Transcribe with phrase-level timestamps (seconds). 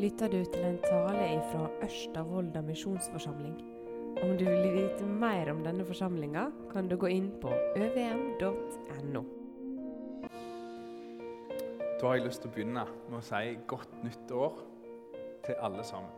[0.00, 2.22] lytter du til en tale fra Ørsta
[2.64, 3.56] misjonsforsamling.
[4.22, 9.22] Om du vil vite mer om denne forsamlinga, kan du gå inn på øvm.no.
[12.00, 14.62] Da har jeg lyst til å begynne med å si godt nytt år
[15.44, 16.16] til alle sammen.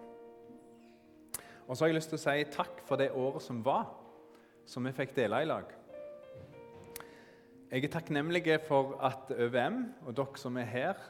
[1.67, 3.89] Og så har jeg lyst til å si takk for det året som var,
[4.67, 5.75] som vi fikk dele i lag.
[7.73, 11.05] Jeg er takknemlig for at ØVM og dere som er her,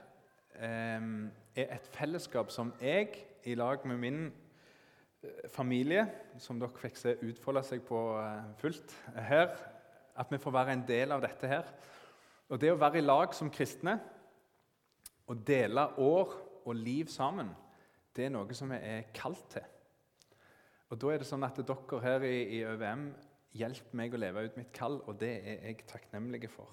[1.57, 4.21] er et fellesskap som jeg, i lag med min
[5.23, 6.07] eh, familie,
[6.39, 8.95] som dere fikk se utfolde seg på eh, fullt
[9.29, 9.51] her,
[10.13, 11.69] at vi får være en del av dette her.
[12.53, 13.97] Og det å være i lag som kristne
[15.31, 17.51] og dele år og liv sammen,
[18.13, 19.65] det er noe som vi er kalt til.
[20.93, 23.07] Og da er det sånn at dere her i, i ØVM
[23.57, 26.69] hjelper meg å leve ut mitt kall, og det er jeg takknemlig for.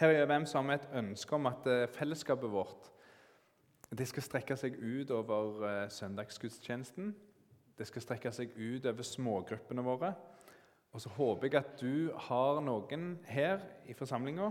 [0.00, 2.88] Her i ØVM har vi et ønske om at eh, fellesskapet vårt
[3.98, 7.12] det skal strekke seg ut over uh, søndagsgudstjenesten.
[7.78, 10.14] Det skal strekke seg ut over smågruppene våre.
[10.94, 14.46] Og så håper jeg at du har noen her i forsamlinga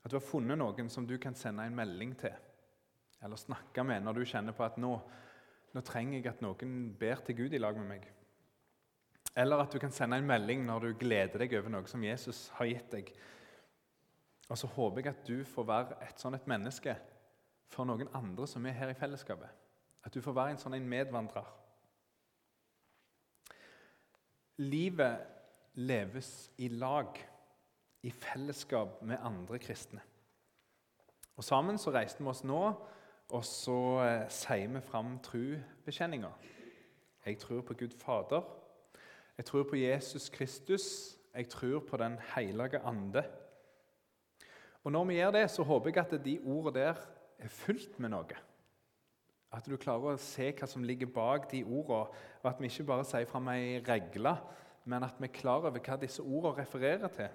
[0.00, 2.32] At du har funnet noen som du kan sende en melding til
[3.24, 4.92] eller snakke med når du kjenner på at nå,
[5.74, 8.04] nå trenger jeg at noen ber til Gud i lag med meg.
[9.36, 12.46] Eller at du kan sende en melding når du gleder deg over noe som Jesus
[12.58, 13.10] har gitt deg.
[14.46, 16.94] Og så håper jeg at du får være et sånn et menneske
[17.72, 19.48] for noen andre som er her i fellesskapet.
[20.06, 21.46] At du får være en sånn medvandrer.
[24.62, 25.24] Livet
[25.76, 27.18] leves i lag,
[28.06, 30.00] i fellesskap med andre kristne.
[31.36, 32.60] Og Sammen så reiste vi oss nå,
[33.34, 36.30] og så eh, sier vi fram trubekjenninga.
[37.26, 38.46] Jeg tror på Gud Fader.
[39.36, 40.86] Jeg tror på Jesus Kristus.
[41.34, 43.24] Jeg tror på Den hellige ande.
[44.84, 46.94] Og Når vi gjør det, så håper jeg at de ordene der
[47.38, 48.42] er fullt med noe.
[49.54, 52.10] At du klarer å se hva som ligger bak de ordene,
[52.42, 54.34] og at vi ikke bare sier fram ei regle,
[54.86, 57.30] men at vi er klar over hva disse ordene refererer til.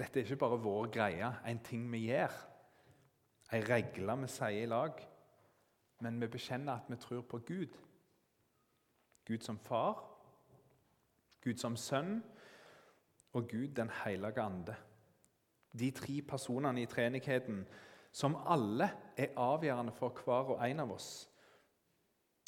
[0.00, 2.34] Dette er ikke bare vår greie, en ting vi gjør,
[3.52, 5.06] ei regle vi sier i lag.
[6.00, 7.74] Men vi bekjenner at vi tror på Gud.
[9.28, 9.98] Gud som far,
[11.44, 12.22] Gud som sønn
[13.36, 14.76] og Gud den hellige ande.
[15.72, 17.62] De tre personene i treenigheten
[18.12, 21.10] som alle er avgjørende for hver og en av oss.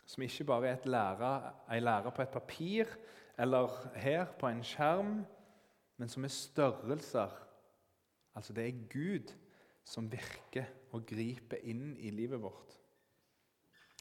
[0.06, 2.90] Som ikke bare er lærer, en lærer på et papir
[3.38, 5.22] eller her på en skjerm,
[5.96, 7.30] men som er størrelser.
[8.34, 9.32] Altså det er Gud
[9.84, 12.78] som virker og griper inn i livet vårt.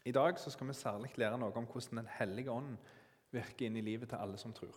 [0.05, 2.77] I dag skal vi særlig lære noe om hvordan Den hellige ånd
[3.31, 4.75] virker inn i livet til alle som tror.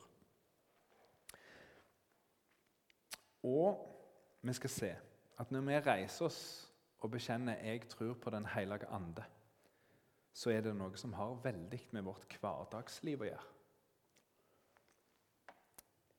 [3.44, 3.93] Og
[4.44, 4.90] vi skal se
[5.38, 6.40] at når vi reiser oss
[7.00, 9.24] og bekjenner 'jeg tror på Den hellige ande',
[10.32, 13.50] så er det noe som har veldig med vårt hverdagsliv å gjøre.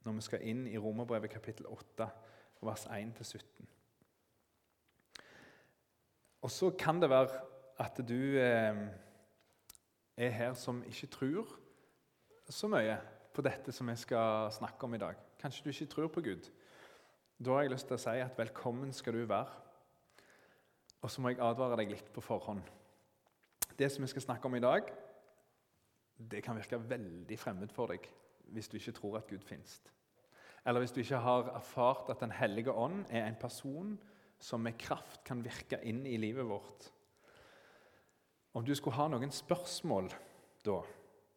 [0.04, 2.10] Når vi skal inn i Romerbrevet kapittel 8,
[2.62, 3.66] vers 1-17.
[6.42, 7.42] Og så kan det være
[7.80, 8.88] at du eh,
[10.18, 11.60] er her som ikke tror
[12.50, 13.00] så mye
[13.34, 15.16] på dette som vi skal snakke om i dag.
[15.42, 16.52] Kanskje du ikke tror på Gud.
[17.36, 19.52] Da har jeg lyst til å si at velkommen skal du være.
[21.04, 22.64] Og så må jeg advare deg litt på forhånd.
[23.76, 24.88] Det som vi skal snakke om i dag,
[26.16, 28.08] det kan virke veldig fremmed for deg
[28.56, 29.82] hvis du ikke tror at Gud finnes.
[30.64, 33.98] Eller hvis du ikke har erfart at Den hellige ånd er en person
[34.40, 36.88] som med kraft kan virke inn i livet vårt.
[38.56, 40.08] Om du skulle ha noen spørsmål
[40.64, 40.78] da,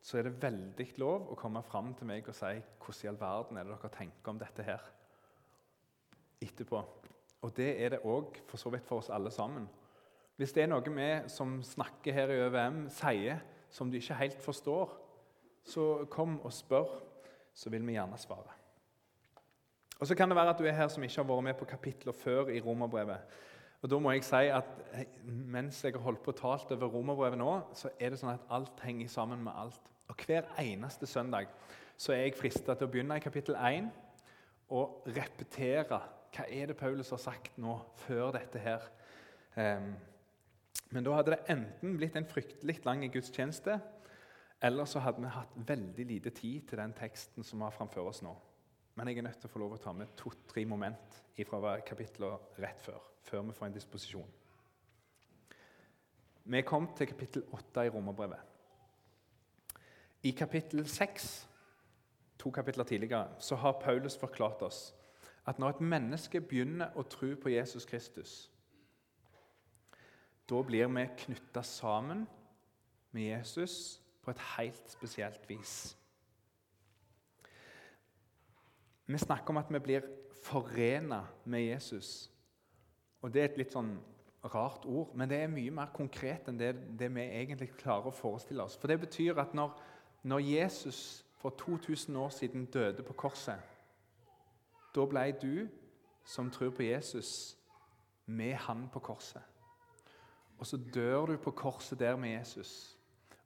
[0.01, 3.21] så er det veldig lov å komme fram til meg og si hvordan i all
[3.25, 4.87] verden er det dere tenker om dette her
[6.43, 6.83] etterpå.
[7.43, 9.69] Og det er det òg for så vidt for oss alle sammen.
[10.39, 13.41] Hvis det er noe vi som snakker her i ØVM, sier
[13.71, 14.93] som du ikke helt forstår,
[15.67, 16.89] så kom og spør,
[17.55, 18.55] så vil vi gjerne svare.
[19.99, 21.65] Og Så kan det være at du er her som ikke har vært med på
[21.65, 23.19] kapitler før i Romerbrevet.
[23.83, 24.65] Og da må jeg si at
[25.25, 28.47] Mens jeg har holdt på og talt over Romerbrevet nå, så er det sånn at
[28.51, 29.91] alt henger sammen med alt.
[30.09, 31.51] Og Hver eneste søndag
[31.97, 33.91] så er jeg frista til å begynne i kapittel 1
[34.71, 35.99] og repetere
[36.35, 38.85] hva er det Paulus har sagt nå før dette her?
[39.57, 39.95] Um,
[40.95, 43.79] men da hadde det enten blitt en fryktelig lang gudstjeneste,
[44.65, 48.23] eller så hadde vi hatt veldig lite tid til den teksten som har framfor oss
[48.25, 48.33] nå.
[48.99, 52.59] Men jeg er nødt til å få lov å ta med to-tre moment fra kapitlet
[52.59, 54.33] rett før, før vi får en disposisjon.
[56.49, 58.41] Vi kom til kapittel 8 i Romerbrevet.
[60.27, 61.29] I kapittel 6,
[62.41, 64.81] to kapitler tidligere, så har Paulus forklart oss
[65.47, 68.51] at når et menneske begynner å tro på Jesus Kristus,
[70.49, 72.27] Da blir vi knytta sammen
[73.13, 75.97] med Jesus på et helt spesielt vis.
[79.07, 80.01] Vi snakker om at vi blir
[80.43, 82.31] forena med Jesus.
[83.23, 83.99] Og Det er et litt sånn
[84.45, 88.15] rart ord, men det er mye mer konkret enn det, det vi egentlig klarer å
[88.15, 88.77] forestille oss.
[88.77, 89.75] For Det betyr at når,
[90.23, 93.59] når Jesus for 2000 år siden døde på korset,
[94.99, 95.69] da ble du
[96.29, 97.57] som tror på Jesus,
[98.27, 99.43] med han på korset.
[100.59, 102.99] Og så dør du på korset der med Jesus.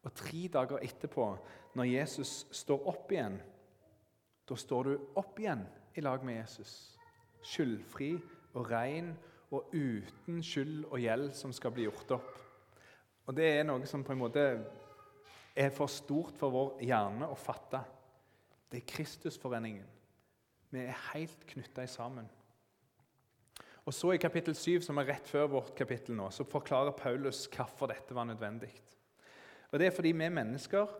[0.02, 1.36] Og tre dager etterpå,
[1.74, 3.36] når Jesus står opp igjen,
[4.48, 5.62] da står du opp igjen
[5.94, 6.98] i lag med Jesus.
[7.42, 8.16] Skyldfri
[8.54, 9.12] og ren
[9.52, 12.38] og uten skyld og gjeld som skal bli gjort opp.
[13.26, 14.46] Og Det er noe som på en måte
[15.54, 17.84] er for stort for vår hjerne å fatte.
[18.72, 19.86] Det er Kristusforeningen.
[20.72, 22.28] Vi er helt knytta sammen.
[23.84, 27.44] Og så I kapittel 7, som er rett før vårt kapittel, nå, så forklarer Paulus
[27.50, 28.70] hvorfor dette var nødvendig.
[29.72, 30.94] Og Det er fordi vi mennesker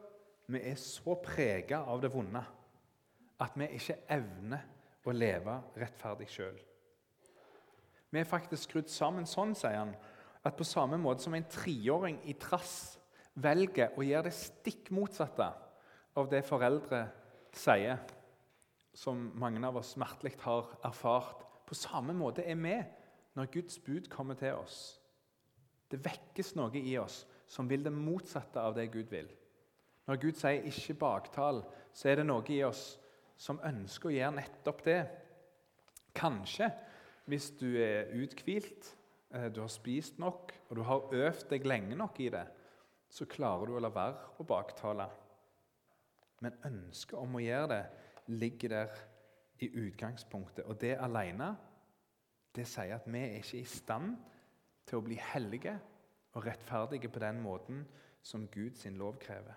[0.53, 2.43] vi er så prega av det vonde
[3.41, 4.67] at vi ikke evner
[5.07, 6.59] å leve rettferdig sjøl.
[8.13, 9.95] Vi er faktisk skrudd sammen sånn, sier han,
[10.43, 12.99] at på samme måte som en treåring i trass
[13.41, 15.49] velger å gjøre det stikk motsatte
[16.19, 17.07] av det foreldre
[17.57, 18.03] sier,
[18.95, 22.77] som mange av oss smertelig har erfart, på samme måte er vi
[23.37, 24.99] når Guds bud kommer til oss.
[25.89, 29.29] Det vekkes noe i oss som vil det motsatte av det Gud vil.
[30.09, 32.99] Når Gud sier 'ikke baktal', så er det noe i oss
[33.37, 35.09] som ønsker å gjøre nettopp det.
[36.15, 36.71] Kanskje
[37.27, 38.97] hvis du er uthvilt,
[39.35, 42.47] eh, du har spist nok og du har øvd deg lenge nok i det,
[43.09, 45.09] så klarer du å la være å baktale.
[46.41, 47.85] Men ønsket om å gjøre det
[48.27, 49.01] ligger der
[49.63, 50.65] i utgangspunktet.
[50.65, 51.57] Og det alene
[52.53, 54.17] det sier at vi er ikke i stand
[54.87, 55.79] til å bli hellige
[56.37, 57.85] og rettferdige på den måten
[58.23, 59.55] som Guds lov krever.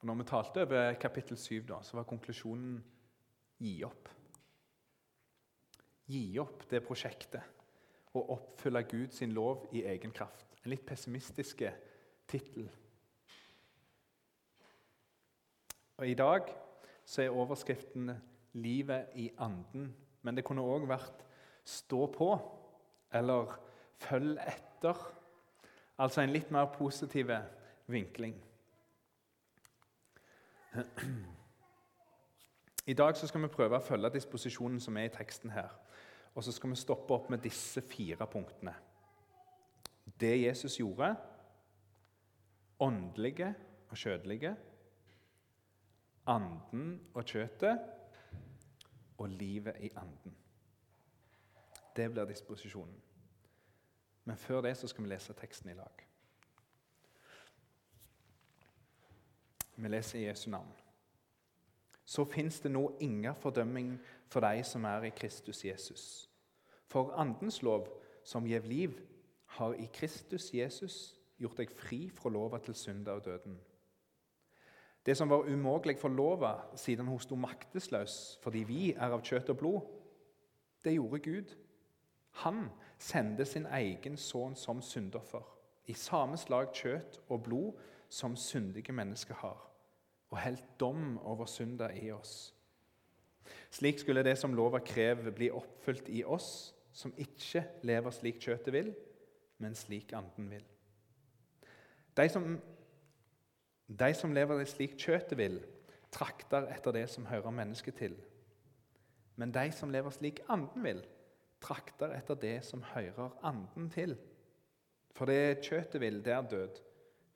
[0.00, 2.78] Og når vi talte over kapittel 7, da, så var konklusjonen
[3.60, 4.08] gi opp.
[6.10, 10.56] Gi opp det prosjektet og oppfylle Guds lov i egen kraft.
[10.64, 11.62] En litt pessimistisk
[12.28, 12.66] tittel.
[16.00, 16.40] Og I dag
[17.04, 18.10] så er overskriften
[18.52, 19.92] 'Livet i anden'.
[20.22, 21.24] Men det kunne òg vært
[21.64, 22.38] 'Stå på'
[23.12, 23.60] eller
[23.94, 25.12] 'Følg etter'.
[25.98, 27.30] Altså en litt mer positiv
[27.86, 28.44] vinkling.
[32.86, 35.68] I dag så skal vi prøve å følge disposisjonen som er i teksten her.
[36.34, 38.74] Og så skal vi stoppe opp med disse fire punktene.
[40.20, 41.16] Det Jesus gjorde,
[42.78, 43.54] åndelige
[43.90, 44.56] og kjødelige,
[46.26, 47.78] anden og kjøttet
[49.18, 50.36] og livet i anden.
[51.96, 53.00] Det blir disposisjonen.
[54.24, 56.06] Men før det så skal vi lese teksten i lag.
[59.76, 60.72] Vi leser i Jesu navn.
[62.04, 66.30] Så fins det nå ingen fordømming for de som er i Kristus Jesus.
[66.86, 67.86] For Andens lov,
[68.24, 68.98] som gjev liv,
[69.46, 73.60] har i Kristus Jesus gjort deg fri fra lova til synda og døden.
[75.06, 79.52] Det som var umulig for lova siden hun sto maktesløs fordi vi er av kjøtt
[79.54, 79.80] og blod,
[80.84, 81.56] det gjorde Gud.
[82.44, 85.44] Han sendte sin egen sønn som syndoffer,
[85.88, 89.70] i samme slag kjøtt og blod som syndige mennesker har
[90.30, 92.54] og helt dom over synda i oss.
[93.70, 98.74] Slik skulle det som lova krever, bli oppfylt i oss som ikke lever slik kjøttet
[98.74, 98.92] vil,
[99.62, 100.64] men slik anden vil.
[102.16, 102.46] De som,
[103.90, 105.60] de som lever slik kjøttet vil,
[106.14, 108.16] trakter etter det som hører mennesket til.
[109.36, 111.02] Men de som lever slik anden vil,
[111.62, 114.16] trakter etter det som hører anden til.
[115.16, 116.82] For det kjøttet vil, det er død,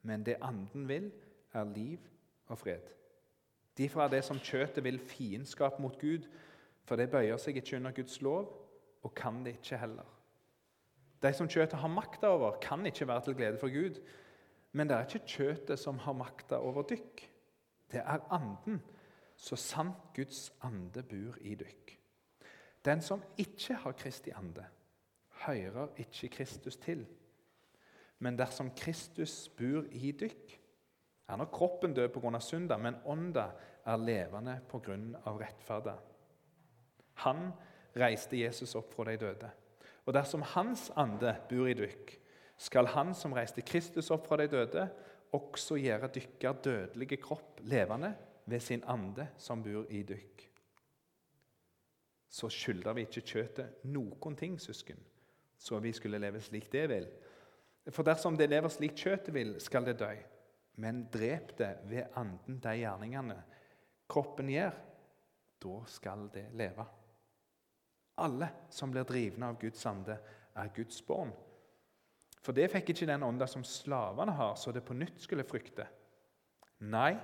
[0.01, 1.11] men det anden vil,
[1.53, 1.99] er liv
[2.47, 2.91] og fred.
[3.77, 6.27] Derfor er det som kjøttet vil, fiendskap mot Gud,
[6.85, 8.47] for det bøyer seg ikke under Guds lov,
[9.03, 10.07] og kan det ikke heller.
[11.23, 13.99] De som kjøttet har makta over, kan ikke være til glede for Gud.
[14.75, 17.21] Men det er ikke kjøttet som har makta over dykk.
[17.91, 18.81] Det er anden,
[19.35, 21.93] så sant Guds ande bor i dykk.
[22.85, 24.65] Den som ikke har Kristi ande,
[25.45, 27.05] hører ikke Kristus til.
[28.19, 30.57] Men dersom Kristus bor i dykk,
[31.27, 32.39] er nok kroppen død pga.
[32.39, 33.47] synda, men ånda
[33.85, 34.97] er levende pga.
[35.25, 35.95] rettferda.
[37.13, 37.51] Han
[37.95, 39.49] reiste Jesus opp fra de døde.
[40.05, 42.19] Og dersom Hans ande bor i dykk,
[42.57, 44.87] skal Han som reiste Kristus opp fra de døde,
[45.35, 48.13] også gjøre dykker dødelige kropp levende
[48.45, 50.45] ved sin ande som bor i dykk.
[52.29, 54.99] Så skylder vi ikke kjøttet noen ting, søsken,
[55.57, 57.07] så vi skulle leve slik det vil.
[57.91, 60.11] For dersom det lever slik kjøttet vil, skal det dø.
[60.81, 63.37] Men drep det ved anden de gjerningene
[64.11, 64.75] kroppen gjør,
[65.63, 66.85] da skal det leve.
[68.21, 70.17] Alle som blir drivne av Guds ande,
[70.55, 71.33] er Guds barn.
[72.45, 75.87] For det fikk ikke den ånda som slavene har, så det på nytt skulle frykte.
[76.85, 77.15] Nei,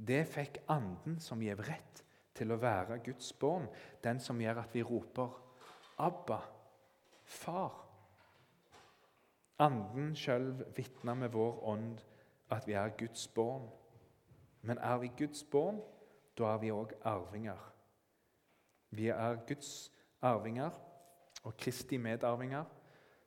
[0.00, 2.00] det fikk anden som gjev rett
[2.32, 3.68] til å være Guds barn,
[4.00, 5.36] den som gjør at vi roper
[5.98, 6.40] 'Abba,
[7.24, 7.82] Far'.
[9.58, 12.00] Anden sjøl vitner med vår ånd
[12.50, 13.68] at vi er Guds barn.
[14.62, 15.80] Men er vi Guds barn,
[16.38, 17.60] da er vi òg arvinger.
[18.90, 20.70] Vi er Guds arvinger
[21.44, 22.64] og Kristi medarvinger,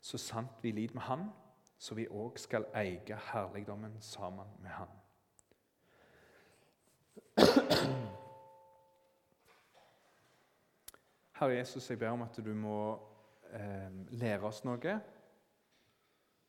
[0.05, 1.29] så sant vi lider med Han,
[1.77, 4.87] så vi òg skal eie herligdommen sammen med Han.
[11.35, 12.99] Herre Jesus, jeg ber om at du må
[13.51, 14.93] eh, lære oss noe.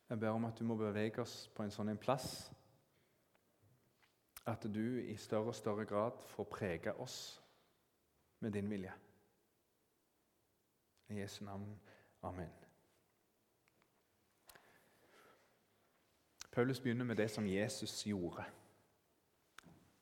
[0.09, 2.53] Jeg ber om at du må bevege oss på en sånn en plass
[4.47, 7.17] at du i større og større grad får prege oss
[8.41, 8.93] med din vilje.
[11.09, 11.81] I Jesu navn.
[12.23, 12.66] Amen.
[16.57, 18.45] Paulus begynner med det som Jesus gjorde.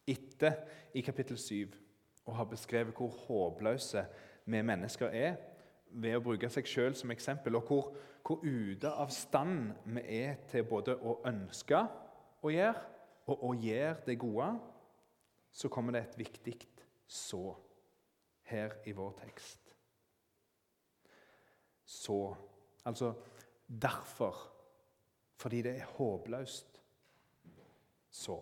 [0.06, 0.61] Etter
[0.94, 1.73] i kapittel 7
[2.30, 4.04] å ha beskrevet hvor håpløse
[4.46, 5.34] vi mennesker er,
[5.90, 7.90] ved å bruke seg sjøl som eksempel, og hvor,
[8.23, 11.82] hvor, ute av stand vi er til både å ønske
[12.38, 12.87] å gjøre
[13.34, 14.52] og å gjøre det gode,
[15.50, 16.56] så kommer det et viktig
[17.11, 17.49] så
[18.46, 19.75] her i vår tekst.
[21.82, 22.23] Så
[22.84, 23.14] Altså
[23.66, 24.53] derfor.
[25.36, 26.80] Fordi det er håpløst.
[28.10, 28.38] Så.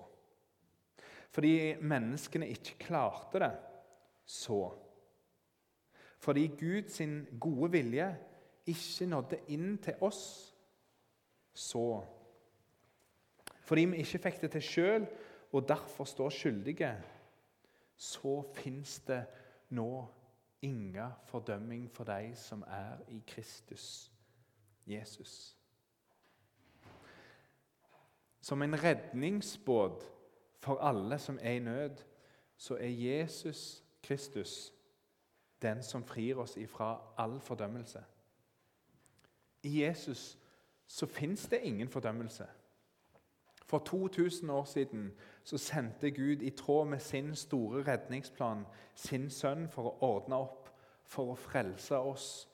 [1.30, 3.52] Fordi menneskene ikke klarte det.
[4.26, 4.70] Så
[6.22, 7.00] fordi Guds
[7.40, 8.18] gode vilje
[8.66, 10.54] ikke nådde inn til oss,
[11.54, 12.04] så
[13.62, 15.06] Fordi vi ikke fikk det til sjøl
[15.52, 16.92] og derfor står skyldige,
[17.96, 19.24] så fins det
[19.70, 20.06] nå
[20.62, 24.12] ingen fordømming for de som er i Kristus
[24.86, 25.56] Jesus.
[28.42, 30.12] Som en redningsbåt
[30.58, 31.96] for alle som er i nød,
[32.56, 34.72] så er Jesus Kristus
[35.62, 38.02] den som frir oss ifra all fordømmelse.
[39.62, 40.38] I Jesus
[40.86, 42.46] så fins det ingen fordømmelse.
[43.64, 45.12] For 2000 år siden
[45.44, 50.68] så sendte Gud i tråd med sin store redningsplan sin sønn for å ordne opp,
[51.04, 52.48] for å frelse oss.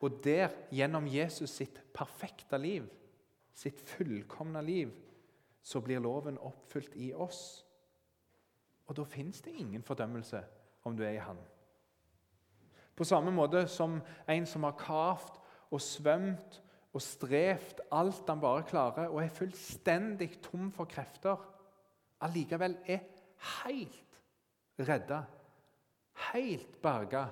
[0.00, 2.88] Og der, gjennom Jesus sitt perfekte liv,
[3.54, 4.90] sitt fullkomne liv,
[5.62, 7.64] så blir loven oppfylt i oss.
[8.88, 10.40] Og da fins det ingen fordømmelse
[10.88, 11.40] om du er i Han.
[12.96, 15.36] På samme måte som en som har kavt
[15.70, 16.60] og svømt
[16.96, 21.36] og strevd alt han bare klarer, og er fullstendig tom for krefter,
[22.24, 23.04] allikevel er
[23.60, 24.18] helt
[24.88, 25.20] redda,
[26.32, 27.26] helt berga,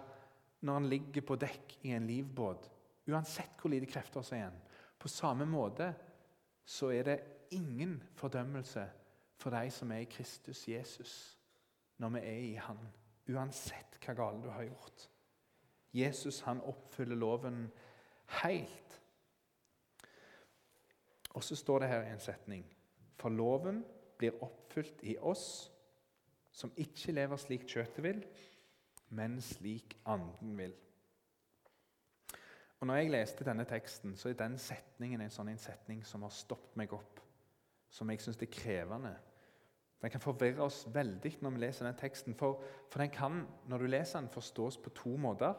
[0.61, 2.68] når han ligger på dekk i en livbåt,
[3.11, 4.61] uansett hvor lite krefter som er igjen.
[4.99, 5.90] På samme måte
[6.66, 7.18] så er det
[7.50, 8.90] ingen fordømmelse
[9.36, 11.38] for de som er i Kristus Jesus,
[11.98, 12.78] når vi er i Han,
[13.28, 15.10] uansett hva galt du har gjort.
[15.96, 17.70] Jesus han oppfyller loven
[18.42, 19.02] helt.
[21.34, 22.64] Og så står det her i en setning
[23.16, 23.84] For loven
[24.18, 25.72] blir oppfylt i oss
[26.52, 28.22] som ikke lever slik kjøttet vil,
[29.08, 30.72] men slik anden vil.
[32.80, 36.24] Og når jeg leste denne teksten, så er den setningen en sånn en setning som
[36.24, 37.20] har stoppet meg opp.
[37.96, 39.14] Som jeg syns er krevende.
[40.02, 42.36] Den kan forvirre oss veldig når vi leser den teksten.
[42.36, 42.60] For,
[42.92, 45.56] for den kan, når du leser den, forstås på to måter.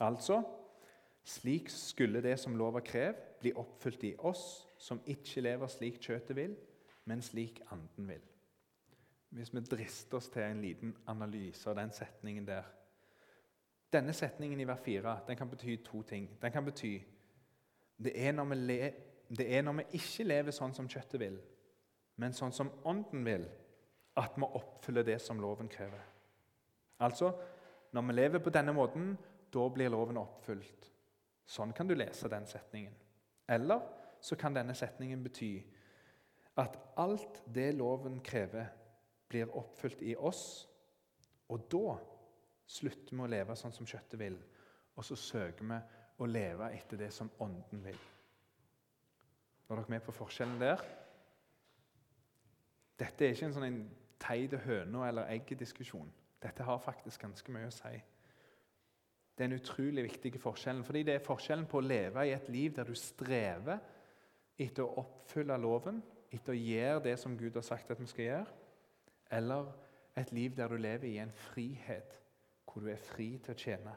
[0.00, 0.38] Altså
[1.26, 4.44] slik skulle det som lova krev, bli oppfylt i oss
[4.80, 6.56] som ikke lever slik kjøttet vil,
[7.04, 8.22] men slik anden vil.
[9.30, 12.76] Hvis vi drister oss til en liten analyse av den setningen der
[13.90, 16.28] Denne setningen i hver fire den kan bety to ting.
[16.42, 17.00] Den kan bety
[18.00, 18.92] det er,
[19.28, 21.36] det er når vi ikke lever sånn som kjøttet vil,
[22.20, 23.44] men sånn som ånden vil,
[24.20, 26.02] at vi oppfyller det som loven krever.
[27.00, 27.30] Altså,
[27.92, 29.12] når vi lever på denne måten,
[29.50, 30.90] da blir loven oppfylt.
[31.46, 32.94] Sånn kan du lese den setningen.
[33.50, 33.80] Eller
[34.20, 35.54] så kan denne setningen bety
[36.60, 38.68] at alt det loven krever,
[39.30, 40.66] blir oppfylt i oss.
[41.50, 41.94] Og da
[42.70, 44.36] slutter vi å leve sånn som kjøttet vil,
[44.98, 45.78] og så søker vi
[46.20, 47.98] å leve etter det som Ånden vil.
[49.68, 50.80] Var dere med på forskjellen der?
[53.00, 53.82] Dette er ikke en sånn
[54.20, 56.10] teit høne- eller egg-diskusjon.
[56.42, 57.94] Dette har faktisk ganske mye å si.
[59.36, 60.82] Det er en utrolig viktig forskjell.
[60.84, 63.78] Fordi det er forskjellen på å leve i et liv der du strever
[64.58, 68.24] etter å oppfylle loven, etter å gjøre det som Gud har sagt at vi skal
[68.24, 68.46] gjøre,
[69.30, 69.72] eller
[70.16, 72.18] et liv der du lever i en frihet,
[72.66, 73.94] hvor du er fri til å tjene.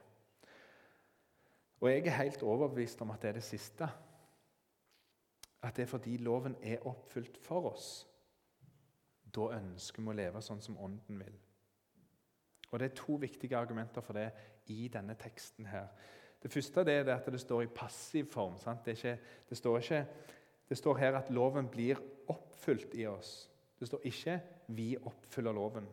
[1.84, 3.88] Og jeg er helt overbevist om at det er det siste.
[5.64, 7.88] At det er fordi loven er oppfylt for oss.
[9.36, 11.36] Da ønsker vi å leve sånn som Ånden vil.
[12.72, 14.30] Og Det er to viktige argumenter for det
[14.72, 15.66] i denne teksten.
[15.66, 15.88] her.
[16.42, 18.56] Det første er at det står i passiv form.
[18.86, 19.18] Det, ikke,
[19.50, 20.06] det, står ikke,
[20.70, 23.50] det står her at loven blir oppfylt i oss.
[23.80, 25.88] Det står ikke 'vi oppfyller loven'.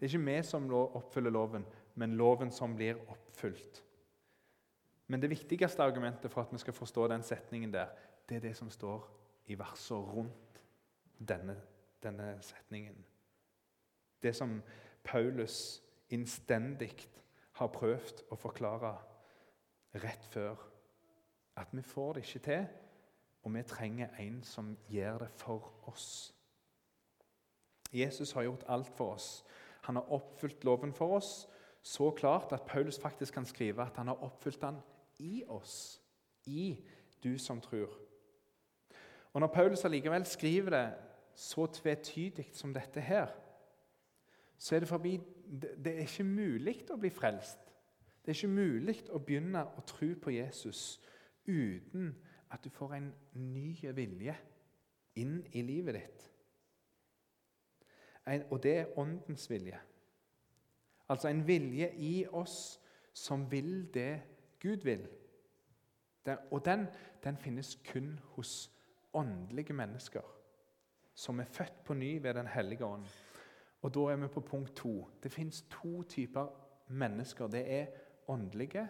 [0.00, 3.87] Det er ikke vi som oppfyller loven, men loven som blir oppfylt.
[5.08, 7.88] Men det viktigste argumentet for at vi skal forstå den setningen der,
[8.28, 9.06] det er det som står
[9.46, 10.62] i versene rundt
[11.28, 11.56] denne,
[12.02, 13.04] denne setningen.
[14.22, 14.62] Det som
[15.04, 16.92] Paulus innstendig
[17.52, 18.92] har prøvd å forklare
[20.02, 20.60] rett før.
[21.56, 22.66] At vi får det ikke til,
[23.42, 26.34] og vi trenger en som gjør det for oss.
[27.92, 29.44] Jesus har gjort alt for oss.
[29.88, 31.48] Han har oppfylt loven for oss
[31.82, 34.80] så klart at Paulus faktisk kan skrive at han har oppfylt den
[35.18, 36.02] i oss.
[36.46, 36.84] I
[37.22, 37.98] du som tror.
[39.32, 40.94] Og Når Paulus allikevel skriver det
[41.34, 43.26] så tvetydig som dette her,
[44.58, 45.20] så er det forbi
[45.84, 47.58] Det er ikke mulig å bli frelst.
[48.20, 51.00] Det er ikke mulig å begynne å tro på Jesus
[51.46, 52.10] uten
[52.52, 54.34] at du får en ny vilje
[55.16, 56.26] inn i livet ditt.
[58.28, 59.78] En, og det er åndens vilje.
[61.08, 62.80] Altså en vilje i oss
[63.16, 64.20] som vil det
[64.60, 65.08] Gud vil.
[66.50, 66.86] Og den,
[67.24, 68.70] den finnes kun hos
[69.14, 70.38] åndelige mennesker
[71.18, 73.04] som er født på ny ved Den hellige ånd.
[73.82, 75.08] Og Da er vi på punkt to.
[75.22, 76.46] Det fins to typer
[76.88, 77.46] mennesker.
[77.46, 77.86] Det er
[78.28, 78.88] åndelige,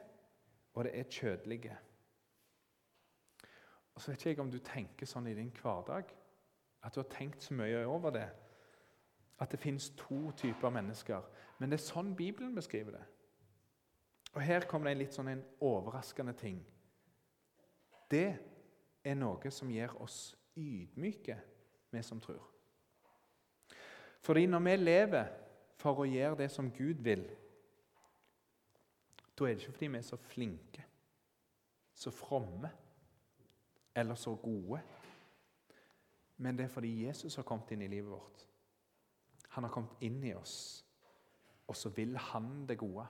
[0.74, 1.78] og det er kjødelige.
[3.94, 6.04] Og så vet ikke jeg om du tenker sånn i din hverdag,
[6.82, 8.28] at du har tenkt så mye over det.
[9.40, 11.22] At det fins to typer mennesker.
[11.58, 13.04] Men det er sånn Bibelen beskriver det.
[14.32, 16.60] Og Her kommer det en litt sånn en overraskende ting.
[18.10, 18.28] Det
[19.04, 21.36] er noe som gjør oss ydmyke,
[21.90, 22.44] vi som tror.
[24.20, 25.30] Fordi når vi lever
[25.78, 27.24] for å gjøre det som Gud vil,
[29.38, 30.84] da er det ikke fordi vi er så flinke,
[31.94, 32.70] så fromme
[33.94, 34.80] eller så gode.
[36.36, 38.44] Men det er fordi Jesus har kommet inn i livet vårt.
[39.54, 40.84] Han har kommet inn i oss,
[41.66, 43.06] og så vil han det gode.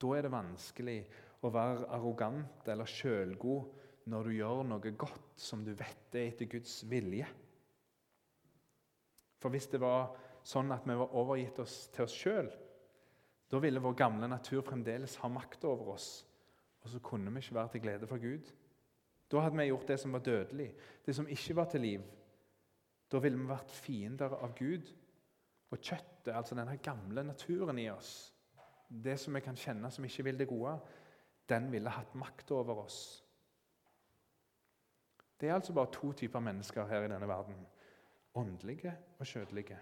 [0.00, 1.00] Da er det vanskelig
[1.44, 6.48] å være arrogant eller sjølgod når du gjør noe godt som du vet er etter
[6.50, 7.28] Guds vilje.
[9.40, 10.10] For hvis det var
[10.46, 12.48] sånn at vi var overgitt oss til oss sjøl,
[13.50, 16.08] da ville vår gamle natur fremdeles ha makt over oss,
[16.80, 18.50] og så kunne vi ikke være til glede for Gud.
[19.30, 20.68] Da hadde vi gjort det som var dødelig,
[21.06, 22.04] det som ikke var til liv.
[23.10, 24.90] Da ville vi vært fiender av Gud.
[25.70, 28.32] Og kjøttet, altså denne gamle naturen i oss,
[28.90, 30.74] det som vi kan kjenne som ikke vil det gode,
[31.48, 33.00] den ville hatt makt over oss.
[35.40, 37.56] Det er altså bare to typer mennesker her i denne verden.
[38.34, 39.78] Åndelige og kjødelige.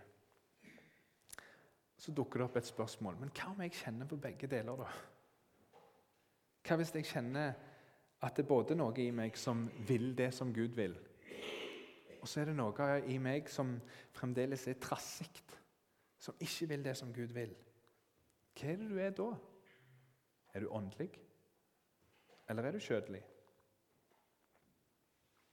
[1.97, 3.17] Så dukker det opp et spørsmål.
[3.19, 4.87] Men hva om jeg kjenner på begge deler, da?
[6.69, 7.57] Hva hvis jeg kjenner
[8.23, 10.95] at det er både noe i meg som vil det som Gud vil,
[12.19, 13.77] og så er det noe i meg som
[14.15, 15.31] fremdeles er trassig,
[16.19, 17.55] som ikke vil det som Gud vil?
[18.59, 19.29] Hva er det du er da?
[20.55, 21.13] Er du åndelig,
[22.51, 23.21] eller er du kjødelig?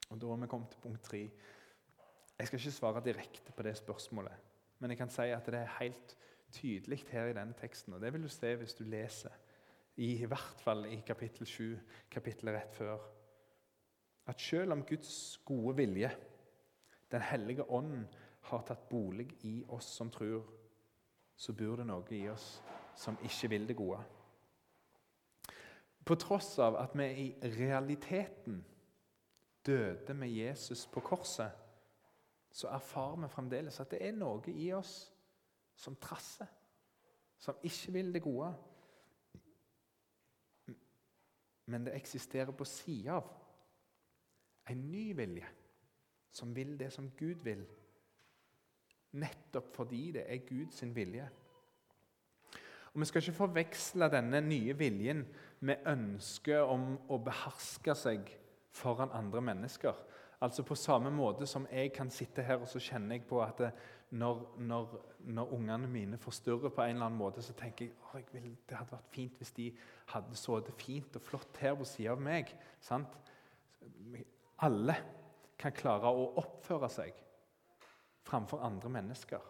[0.09, 1.29] Og Da har vi kommet til punkt tre.
[2.39, 4.33] Jeg skal ikke svare direkte på det spørsmålet,
[4.79, 6.17] men jeg kan si at det er helt
[6.51, 7.93] tydelig her i denne teksten.
[7.93, 9.31] og Det vil du se hvis du leser,
[9.97, 11.79] i, hvert fall i kapittel 7,
[12.11, 12.97] kapittelet rett før.
[14.27, 16.11] At selv om Guds gode vilje,
[17.11, 18.07] Den hellige ånden,
[18.41, 20.43] har tatt bolig i oss som tror,
[21.35, 22.61] så bor det noe i oss
[22.95, 23.99] som ikke vil det gode.
[26.05, 27.27] På tross av at vi i
[27.57, 28.65] realiteten
[29.65, 31.51] døde med Jesus på korset,
[32.51, 34.93] så erfarer vi fremdeles at det er noe i oss
[35.75, 36.47] som trasser,
[37.37, 38.53] som ikke vil det gode.
[41.65, 43.33] Men det eksisterer på sida av
[44.69, 45.47] en ny vilje,
[46.31, 47.65] som vil det som Gud vil,
[49.15, 51.27] nettopp fordi det er Guds vilje.
[52.95, 55.25] Og Vi skal ikke forveksle denne nye viljen
[55.67, 58.29] med ønsket om å beherske seg
[58.71, 59.97] foran andre mennesker.
[60.39, 63.59] Altså På samme måte som jeg kan sitte her og så kjenner jeg på at
[64.15, 64.95] når, når,
[65.27, 68.95] når ungene mine forstyrrer på en eller annen måte, så tenker jeg at det hadde
[68.95, 69.69] vært fint hvis de
[70.13, 72.55] hadde sittet fint og flott her på sida av meg.
[72.79, 73.19] Sant?
[74.63, 74.95] Alle
[75.59, 77.23] kan klare å oppføre seg
[78.23, 79.41] framfor andre mennesker.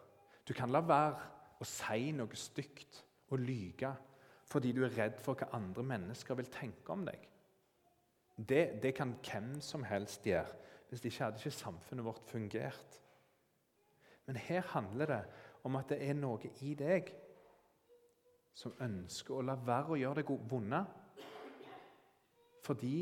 [0.48, 3.06] Du kan la være å si noe stygt
[3.36, 3.94] og lyge
[4.46, 7.24] fordi du er redd for hva andre mennesker vil tenke om deg.
[8.38, 10.54] Det, det kan hvem som helst gjøre.
[10.90, 13.00] Hvis det ikke hadde ikke samfunnet vårt fungert.
[14.26, 15.22] Men her handler det
[15.64, 17.10] om at det er noe i deg
[18.56, 20.84] som ønsker å la være å gjøre det vonde.
[22.64, 22.96] Fordi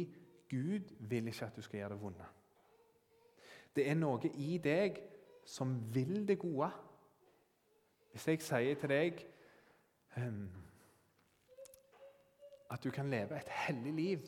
[0.50, 2.30] Gud vil ikke at du skal gjøre det vonde.
[3.76, 5.00] Det er noe i deg
[5.46, 6.70] som vil det gode.
[8.14, 9.24] Hvis jeg sier til deg
[12.74, 14.20] at du kan leve et hellig liv,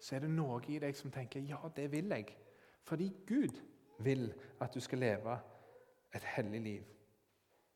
[0.00, 2.36] så er det noe i deg som tenker ja, det vil jeg.
[2.86, 3.60] Fordi Gud
[4.04, 4.28] vil
[4.60, 5.38] at du skal leve
[6.14, 6.84] et hellig liv.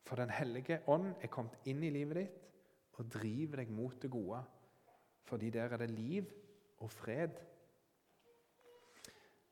[0.05, 2.37] For Den hellige ånd er kommet inn i livet ditt
[2.99, 4.41] og driver deg mot det gode.
[5.23, 6.27] Fordi der er det liv
[6.79, 7.37] og fred.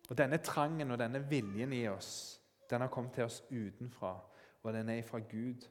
[0.09, 4.11] Og Denne trangen og denne viljen i oss den har kommet til oss utenfra,
[4.63, 5.65] og den er fra Gud.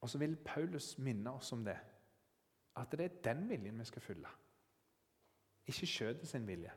[0.00, 1.76] Og så vil Paulus minne oss om det.
[2.76, 4.28] At det er den viljen vi skal følge.
[5.66, 6.72] Ikke kjødet sin vilje.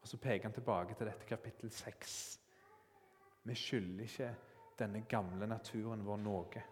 [0.00, 2.40] Og Så peker han tilbake til dette kapittel 6.
[3.44, 4.34] Vi skylder ikke
[4.78, 6.62] denne gamle naturen vår noe.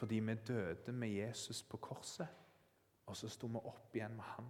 [0.00, 2.28] Fordi vi døde med Jesus på korset,
[3.06, 4.46] og så sto vi opp igjen med Han.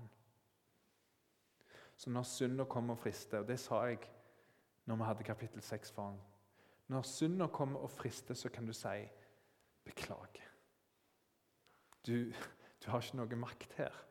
[1.97, 3.99] Så når synda kommer og frister, og det sa jeg
[4.85, 6.21] når vi hadde kapittel 6 foran
[6.89, 9.09] Når synda kommer og frister, så kan du si
[9.91, 10.51] 'beklager'.
[12.07, 12.33] Du,
[12.85, 14.07] du har ikke noe makt her.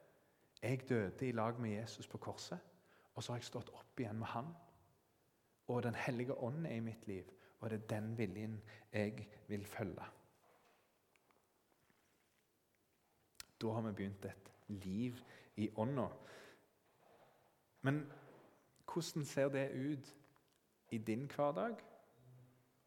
[0.61, 2.59] Jeg døde i lag med Jesus på korset,
[3.15, 4.53] og så har jeg stått opp igjen med Han.
[5.67, 7.23] Og Den hellige ånd er i mitt liv,
[7.59, 8.61] og det er den viljen
[8.93, 10.05] jeg vil følge.
[13.61, 15.15] Da har vi begynt et liv
[15.55, 16.07] i ånda.
[17.81, 18.11] Men
[18.93, 20.15] hvordan ser det ut
[20.89, 21.75] i din hverdag?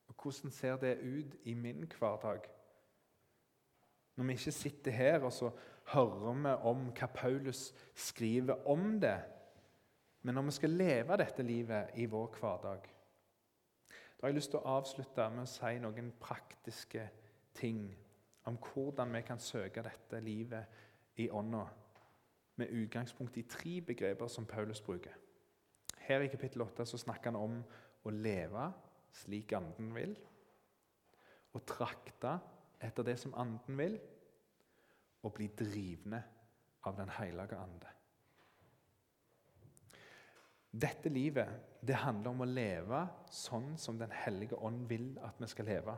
[0.09, 2.40] Og hvordan ser det ut i min hverdag?
[4.16, 5.51] Når vi ikke sitter her og så
[5.92, 9.18] hører vi om hva Paulus skriver om det,
[10.22, 12.85] men når vi skal leve dette livet i vår hverdag
[13.90, 17.09] Da har jeg lyst til å avslutte med å si noen praktiske
[17.59, 17.88] ting
[18.46, 21.64] om hvordan vi kan søke dette livet i ånda,
[22.57, 25.14] med utgangspunkt i tre begreper som Paulus bruker.
[25.98, 27.59] Her i kapittel 8 så snakker han om
[28.05, 28.66] å leve
[29.12, 30.14] slik anden vil,
[31.53, 32.38] å trakte
[32.83, 33.99] etter det som anden vil,
[35.23, 36.23] og bli drivne
[36.83, 37.90] av Den hellige ande.
[40.73, 41.49] Dette livet
[41.85, 45.97] det handler om å leve sånn som Den hellige ånd vil at vi skal leve.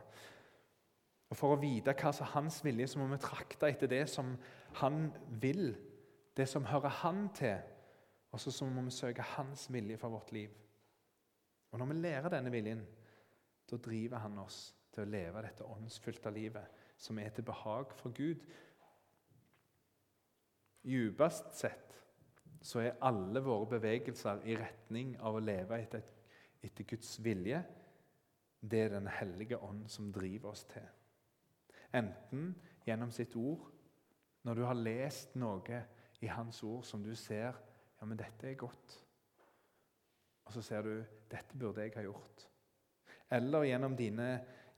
[1.31, 4.05] Og For å vite hva som er hans vilje, så må vi trakte etter det
[4.11, 4.35] som
[4.81, 5.09] han
[5.41, 5.73] vil,
[6.37, 7.63] det som hører han til.
[8.35, 10.51] Og så må vi søke hans vilje for vårt liv.
[11.73, 12.85] Og Når vi lærer denne viljen,
[13.71, 18.15] da driver han oss til å leve dette åndsfylte livet som er til behag for
[18.15, 18.43] Gud.
[20.85, 21.95] Djupest sett
[22.65, 26.05] så er alle våre bevegelser i retning av å leve etter,
[26.65, 27.61] etter Guds vilje.
[28.61, 30.87] Det er Den hellige ånd som driver oss til.
[31.95, 32.55] Enten
[32.87, 33.67] gjennom sitt ord,
[34.45, 35.83] når du har lest noe
[36.25, 38.99] i Hans ord som du ser ja, men dette er godt.
[40.45, 40.97] Og så ser du
[41.31, 42.49] dette burde jeg ha gjort.
[43.33, 44.29] Eller gjennom, dine,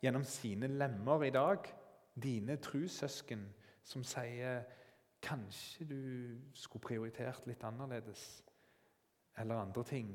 [0.02, 1.68] gjennom sine lemmer i dag,
[2.22, 3.42] dine trussøsken,
[3.86, 4.64] som sier
[5.22, 6.00] kanskje du
[6.54, 8.24] skulle prioritert litt annerledes,
[9.38, 10.10] eller andre ting.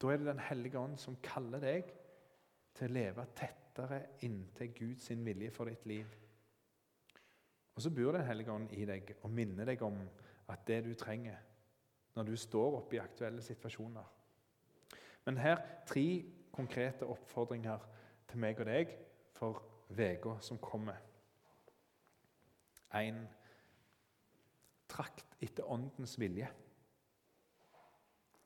[0.00, 1.88] Da er det Den hellige ånd som kaller deg
[2.74, 6.06] til å leve tettere inntil Guds vilje for ditt liv.
[7.74, 9.98] Og så bor Den hellige ånd i deg og minner deg om
[10.48, 11.38] at det du trenger
[12.14, 14.04] når du står oppe i aktuelle situasjoner.
[15.24, 17.78] Men her tre konkrete oppfordringer
[18.34, 18.90] til meg og deg
[19.36, 19.60] for
[19.94, 20.98] uka som kommer.
[22.94, 23.24] En
[24.90, 26.48] Trakt etter Åndens vilje.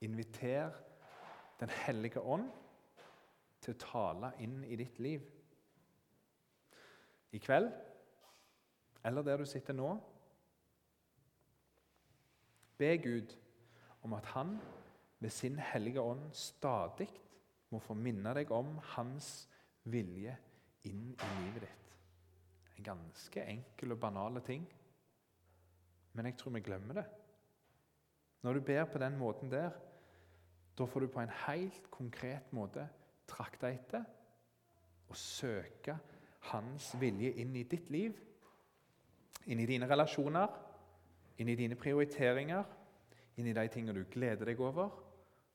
[0.01, 0.77] Inviter
[1.61, 2.47] Den hellige ånd
[3.61, 5.25] til å tale inn i ditt liv.
[7.35, 7.73] I kveld,
[9.05, 9.89] eller der du sitter nå,
[12.79, 13.35] be Gud
[14.07, 14.55] om at han
[15.19, 17.11] ved sin hellige ånd stadig
[17.75, 19.49] må få minne deg om hans
[19.93, 20.35] vilje
[20.89, 21.95] inn i livet ditt.
[22.79, 24.67] En ganske enkel og banale ting,
[26.15, 27.07] men jeg tror vi glemmer det.
[28.43, 29.71] Når du ber på den måten der,
[30.79, 32.87] da får du på en helt konkret måte
[33.29, 34.05] trakte etter
[35.09, 35.97] og søke
[36.53, 38.15] hans vilje inn i ditt liv,
[39.49, 40.49] inn i dine relasjoner,
[41.39, 42.65] inn i dine prioriteringer,
[43.39, 44.91] inn i de tingene du gleder deg over,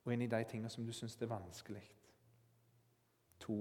[0.03, 1.83] og inn i de tingene som du syns er vanskelig.
[3.43, 3.57] To.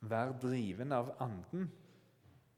[0.00, 1.70] Vær driven av Anden.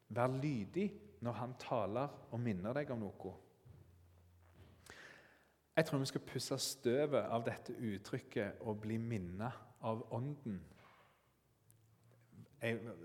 [0.09, 0.89] Vær lydig
[1.21, 3.35] når Han taler og minner deg om noe.
[5.79, 10.59] Jeg tror vi skal pusse støvet av dette uttrykket og bli minnet av Ånden.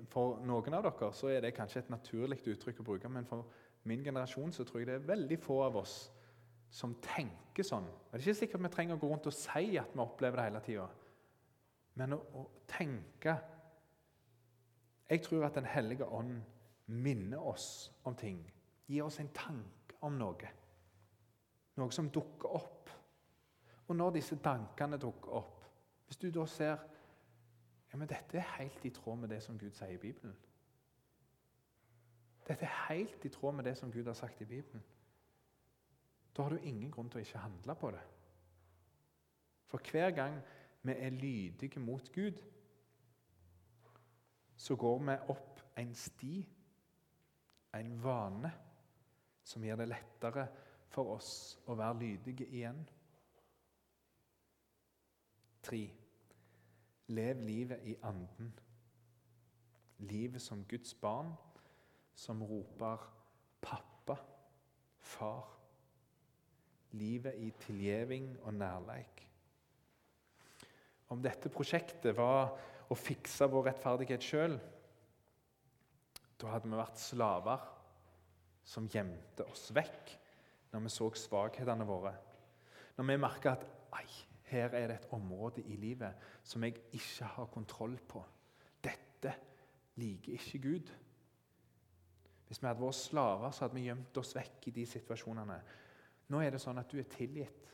[0.09, 3.45] For noen av dere så er det kanskje et naturlig uttrykk å bruke, men for
[3.85, 5.97] min generasjon så tror jeg det er veldig få av oss
[6.73, 7.85] som tenker sånn.
[7.85, 10.47] Det er ikke sikkert vi trenger å gå rundt og si at vi opplever det
[10.47, 10.87] hele tida,
[12.01, 13.35] men å, å, tenke
[15.13, 16.41] Jeg tror at Den hellige ånd
[16.85, 18.53] minner oss om ting,
[18.87, 20.49] gir oss en tanke om noe.
[21.77, 22.89] Noe som dukker opp.
[23.87, 25.67] Og når disse tankene dukker opp,
[26.07, 26.81] hvis du da ser
[27.91, 30.33] ja, men dette er helt i tråd med det som Gud sier i Bibelen.
[32.47, 34.81] Dette er helt i tråd med det som Gud har sagt i Bibelen.
[36.33, 38.01] Da har du ingen grunn til å ikke handle på det.
[39.69, 40.41] For hver gang
[40.81, 42.41] vi er lydige mot Gud,
[44.63, 46.35] så går vi opp en sti,
[47.75, 48.51] en vane,
[49.43, 50.45] som gjør det lettere
[50.93, 51.31] for oss
[51.67, 52.79] å være lydige igjen.
[55.67, 55.81] Tre.
[57.11, 58.53] Lev livet i anden.
[60.07, 61.33] Livet som Guds barn,
[62.15, 63.03] som roper
[63.61, 64.21] 'pappa',
[64.99, 65.51] 'far'
[66.91, 69.27] livet i tilgjeving og nærleik.
[71.09, 72.55] Om dette prosjektet var
[72.91, 74.57] å fikse vår rettferdighet sjøl,
[76.39, 77.63] da hadde vi vært slaver
[78.67, 80.13] som gjemte oss vekk
[80.73, 82.13] når vi så svakhetene våre.
[82.97, 83.65] Når vi merka at
[83.99, 84.07] ei,
[84.49, 88.23] her er det et område i livet som jeg ikke har kontroll på.
[88.83, 89.33] Dette
[90.01, 90.91] liker ikke Gud.
[92.47, 95.59] Hvis vi hadde vært slaver, så hadde vi gjemt oss vekk i de situasjonene.
[96.33, 97.69] Nå er det sånn at du er tilgitt.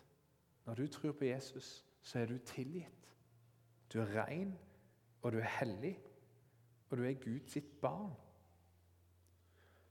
[0.67, 3.09] Når du tror på Jesus, så er du tilgitt.
[3.89, 4.53] Du er ren,
[5.21, 5.99] og du er hellig,
[6.89, 8.13] og du er Guds sitt barn.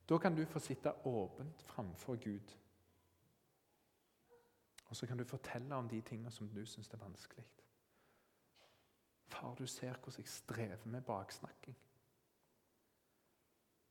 [0.09, 2.57] Da kan du få sitte åpent framfor Gud.
[4.89, 7.45] Og så kan du fortelle om de tingene som du syns er vanskelig.
[9.27, 11.77] Far, du ser hvordan jeg strever med baksnakking.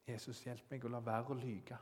[0.08, 1.78] Jesus, hjelp meg å la være å lyge.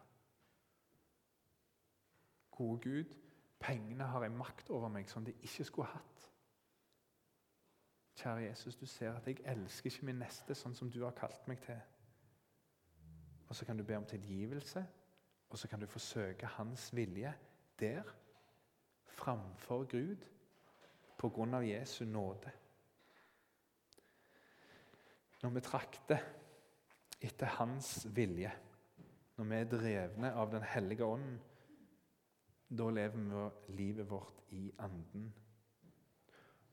[2.51, 3.15] Gode Gud,
[3.59, 6.29] pengene har en makt over meg som de ikke skulle hatt.
[8.15, 11.47] Kjære Jesus, du ser at jeg elsker ikke min neste sånn som du har kalt
[11.51, 11.79] meg til.
[13.49, 14.85] Og så kan du be om tilgivelse,
[15.49, 17.33] og så kan du forsøke hans vilje
[17.79, 18.07] der,
[19.15, 20.23] framfor Gud,
[21.17, 22.51] på grunn av Jesu nåde.
[25.43, 26.23] Når vi trakter
[27.21, 28.51] etter hans vilje,
[29.35, 31.39] når vi er drevne av Den hellige ånden,
[32.69, 35.33] da lever vi livet vårt i Anden.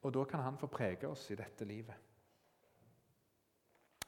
[0.03, 1.95] Og da kan Han få prege oss i dette livet.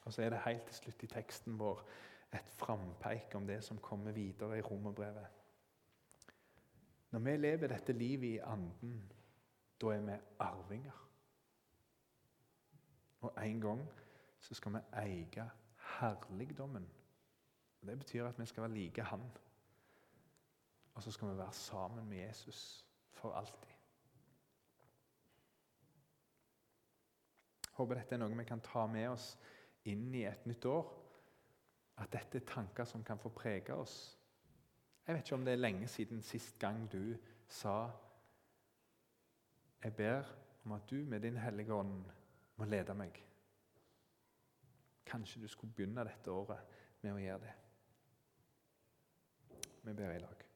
[0.04, 1.86] Og så er det helt til slutt i teksten vår
[2.34, 5.26] et frampeik om det som kommer videre i romerbrevet.
[7.10, 9.12] Når vi lever dette livet i Anden,
[9.80, 11.08] da er vi arvinger.
[13.20, 13.88] Og en gang
[14.40, 15.50] så skal vi eie
[16.00, 16.88] herligdommen.
[17.86, 19.22] Det betyr at vi skal være like Han.
[20.94, 23.73] Og så skal vi være sammen med Jesus for alltid.
[27.74, 29.32] Håper dette er noe vi kan ta med oss
[29.90, 30.86] inn i et nytt år.
[32.02, 33.96] At dette er tanker som kan få prege oss.
[35.06, 37.14] Jeg vet ikke om det er lenge siden sist gang du
[37.48, 37.90] sa
[39.84, 40.30] Jeg ber
[40.64, 42.04] om at du med din Hellige Ånd
[42.56, 43.18] må lede meg.
[45.04, 47.52] Kanskje du skulle begynne dette året med å gjøre det.
[49.84, 50.46] Vi ber i lag.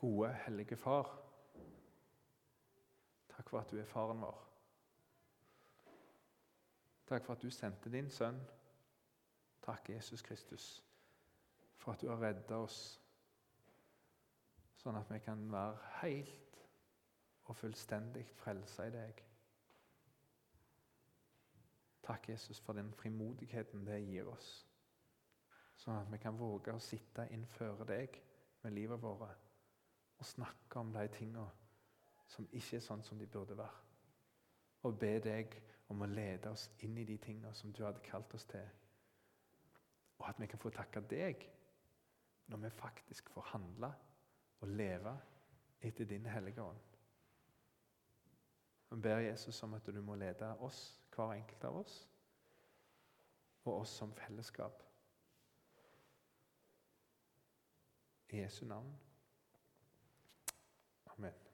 [0.00, 1.29] Gode, hellige Far.
[3.40, 4.40] Takk for at du er faren vår.
[7.08, 8.36] Takk for at du sendte din sønn.
[9.64, 10.84] Takk, Jesus Kristus,
[11.78, 12.98] for at du har redda oss,
[14.76, 16.58] sånn at vi kan være helt
[17.48, 19.24] og fullstendig frelsa i deg.
[22.04, 24.50] Takk, Jesus, for den frimodigheten det gir oss,
[25.80, 28.20] sånn at vi kan våge å sitte innføre deg
[28.66, 29.48] med livet vårt
[30.20, 31.48] og snakke om de tingene
[32.30, 33.86] som ikke er sånn som de burde være.
[34.86, 35.56] Og be deg
[35.90, 38.68] om å lede oss inn i de tingene som du hadde kalt oss til.
[40.20, 41.42] Og at vi kan få takke deg
[42.50, 43.90] når vi faktisk får handle
[44.60, 45.16] og leve
[45.82, 46.86] etter din hellige ånd.
[48.90, 51.98] Vi ber Jesus om at du må lede oss, hver enkelt av oss,
[53.64, 54.82] og oss som fellesskap.
[58.30, 58.90] I Jesu navn.
[61.06, 61.49] Amen.